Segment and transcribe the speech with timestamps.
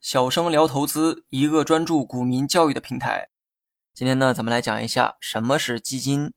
[0.00, 3.28] 小生聊投资，一个专注股民教育的平台。
[3.94, 6.32] 今天呢，咱们来讲一下什么是基金。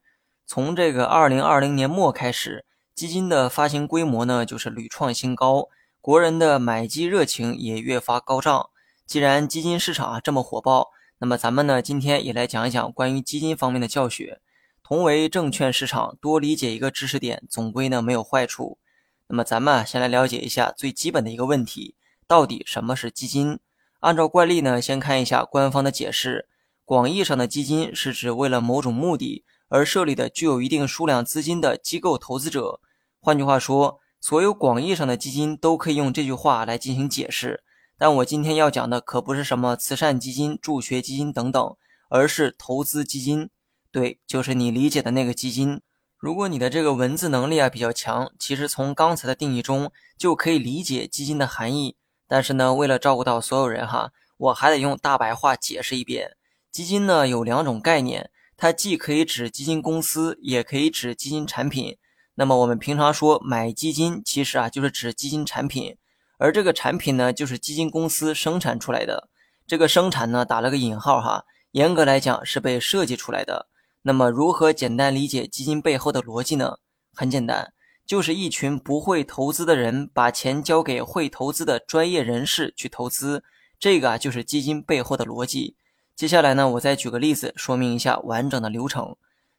[0.46, 5.67] 从这个二零二零年末开始，基金的发行规模呢就是屡创新高，
[6.01, 8.69] 国人的买基热情也越发高涨。
[9.05, 14.42] 既然基金市场啊这么火爆，那么咱们呢今天也来讲一讲关于基金方面的教学。
[14.83, 18.80] 同为证券市场，多理解一个知识点，总归呢没有坏处。
[19.27, 21.95] 那么咱们先来了解一下最基本的一个问题。
[22.27, 23.59] 到底什么是基金？
[23.99, 26.48] 按照惯例呢，先看一下官方的解释。
[26.86, 32.82] 广义上的基金是指为了某种目的而设立的具有一定数量资金的机构投资者。
[33.20, 37.63] 换句话说，所有广义上的基金都可以用这句话来进行解释。
[37.98, 41.76] 但我今天要讲的可不是什么慈善基金、助学基金等等，
[42.10, 43.49] 而是投资基金。
[43.91, 45.82] 对，就是你理解的那个基金。
[46.23, 51.98] 如果你的这个文字能力啊比较强，其实从刚才的定义中就可以理解基金的含义。
[52.30, 56.38] 但是呢，为了照顾到所有人哈，我还得用大白话解释一遍。
[56.71, 61.98] 基金呢有两种概念，它既可以指基金公司，也可以指基金产品。
[62.35, 65.97] 那么我们平常说买基金，其实啊就是指基金产品，
[66.38, 69.27] 而这个产品呢就是基金公司生产出来的。
[69.67, 73.67] 这个生产呢打了个引号哈，严格来讲是被设计出来的。
[74.03, 76.77] 那么如何简单理解基金背后的逻辑呢？
[77.13, 77.73] 很简单。
[78.05, 83.45] 就是一群不会投资的人把钱交给会投资的专业人士去投资，
[83.79, 85.77] 这个啊就是基金背后的逻辑。
[86.13, 89.15] 接下来呢，我再举个例子说明一下完整的流程。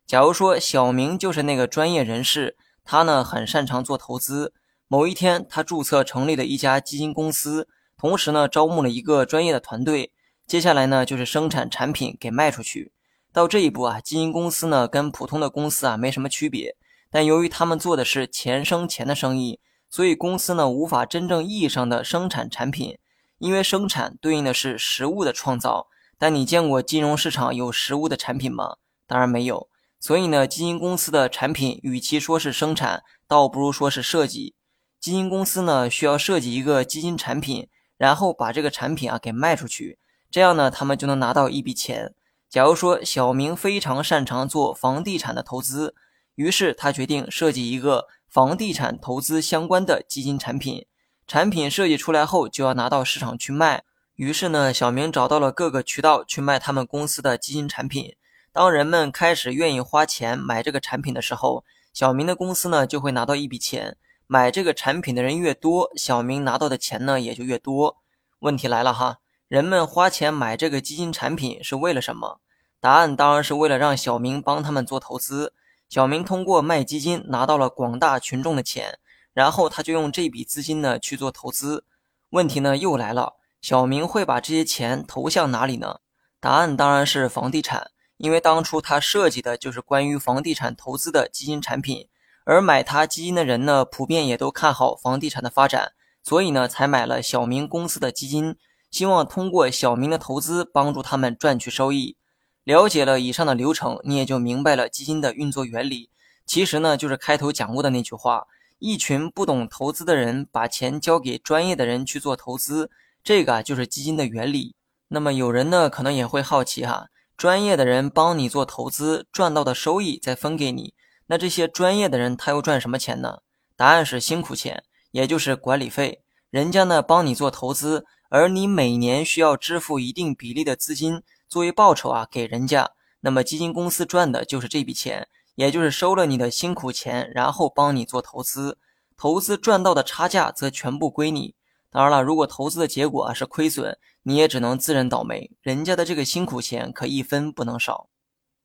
[0.06, 4.53] 假如说小明就是那个专业人士，他呢很擅长做投资。
[4.89, 10.12] 某一天，他注册成立了一家基金公司，同时呢招募了一个专业的团队。
[10.47, 12.92] 接下来呢就是生产产品给卖出去。
[13.35, 16.77] 到这一步啊，基金公司呢跟普通的公司啊没什么区别。
[17.11, 19.59] 但由于他们做的是钱生钱的生意，
[19.91, 22.97] 所以公司呢无法真正意义上的生产产品，
[23.39, 25.89] 因为生产对应的是实物的创造。
[26.17, 28.77] 但你见过金融市场有实物的产品吗？
[29.09, 29.69] 当然没有。
[29.98, 34.55] 所以呢，基金公司的产品与其说是生产，倒不如说是设计。
[35.01, 37.67] 基金公司呢需要设计一个基金产品，
[37.97, 39.98] 然后把这个产品啊给卖出去，
[40.31, 42.14] 这样呢他们就能拿到一笔钱。
[42.55, 45.97] 假如说小明非常擅长做房地产的投资。
[46.37, 50.87] 于是他决定设计一个房地产投资相关的基金产品。
[51.27, 53.83] 产品设计出来后，就要拿到市场去卖。
[54.14, 58.14] 于是呢，小明找到了各个渠道去卖他们公司的基金产品。
[58.53, 63.97] 当人们开始愿意花钱买这个产品的时候，小明的公司呢就会拿到一笔钱。
[64.29, 67.97] 买这个产品的人越多，小明拿到的钱呢也就越多。
[68.39, 69.19] 问题来了哈，
[69.55, 72.41] 人们花钱买这个基金产品是为了什么？
[72.81, 75.55] 答案当然是为了让小明帮他们做投资。
[75.89, 78.98] 小明通过卖基金拿到了广大群众的钱，
[79.33, 81.85] 然后他就用这笔资金呢去做投资。
[82.31, 86.01] 问题呢又来了，小明会把这些钱投向哪里呢？
[86.41, 92.09] 答案当然是房地产，因为当初他设计的就是关于房地产投资的基金产品，
[92.45, 95.93] 而买他基金的人呢普遍也都看好房地产的发展，
[96.25, 98.57] 所以呢才买了小明公司的基金，
[98.95, 102.17] 希望通过小明的投资帮助他们赚取收益。
[102.63, 106.11] 了解了以上的流程，你也就明白了基金的运作原理。
[106.47, 108.47] 其实呢，就是开头讲过的那句话：
[108.79, 112.89] 一群不懂投资的人把钱交给专业的人去做投资，
[113.25, 114.77] 这个啊就是基金的原理。
[115.09, 120.95] 那么有人呢可能也会好奇哈，专业的人帮你做投资赚到的收益再分给你，
[121.27, 123.41] 那这些专业的人他又赚什么钱呢？
[123.75, 126.21] 答案是辛苦钱，也就是管理费。
[126.51, 131.22] 人家呢帮你做投资，而你每年需要支付一定比例的资金。
[131.49, 132.90] 作为报酬啊，给人家，
[133.20, 138.76] 那么基金公司赚的就是这笔钱，也就是收了你的辛苦钱，然后帮你做投资，
[139.17, 141.55] 投资赚到的差价则全部归你。
[141.93, 148.08] 当然了，如果投资的结果啊是亏损，你也只能自认倒霉，人家的这个辛苦钱可一分不能少。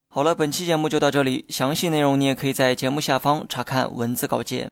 [0.07, 4.71] 好了，本期节目就到这里，详细内容你也可以在节目下方查看文字稿件。